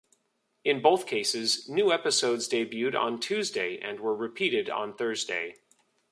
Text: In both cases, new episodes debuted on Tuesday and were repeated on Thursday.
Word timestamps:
In 0.65 0.81
both 0.81 1.05
cases, 1.05 1.69
new 1.69 1.91
episodes 1.91 2.49
debuted 2.49 2.99
on 2.99 3.19
Tuesday 3.19 3.77
and 3.77 3.99
were 3.99 4.15
repeated 4.15 4.67
on 4.67 4.95
Thursday. 4.95 5.57